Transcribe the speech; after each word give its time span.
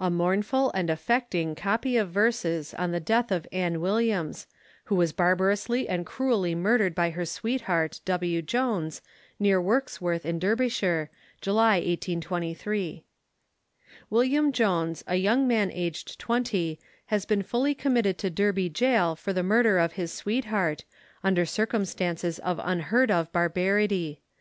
A 0.00 0.10
mournful 0.10 0.72
and 0.72 0.90
affecting 0.90 1.54
COPY 1.54 1.96
OF 1.96 2.10
VERSES 2.10 2.74
on 2.74 2.90
the 2.90 2.98
death 2.98 3.30
of 3.30 3.46
ANN 3.52 3.80
WILLIAMS, 3.80 4.48
Who 4.86 4.96
was 4.96 5.12
barbarously 5.12 5.88
and 5.88 6.04
cruelly 6.04 6.56
murdered 6.56 6.92
by 6.92 7.10
her 7.10 7.24
sweetheart, 7.24 8.00
W. 8.04 8.42
JONES, 8.42 9.00
near 9.38 9.62
Wirksworth, 9.62 10.26
in 10.26 10.40
Derbyshire, 10.40 11.08
July, 11.40 11.74
1823. 11.74 13.04
William 14.10 14.50
Jones, 14.50 15.04
a 15.06 15.14
young 15.14 15.46
man 15.46 15.70
aged 15.70 16.18
20, 16.18 16.76
has 17.06 17.24
been 17.24 17.42
fully 17.44 17.76
committed 17.76 18.18
to 18.18 18.30
Derby 18.30 18.68
gaol 18.68 19.14
for 19.14 19.32
the 19.32 19.44
murder 19.44 19.78
of 19.78 19.92
his 19.92 20.12
sweetheart, 20.12 20.82
under 21.22 21.46
circumstances 21.46 22.40
of 22.40 22.58
unheard 22.64 23.12
of 23.12 23.30
barbarity. 23.30 24.20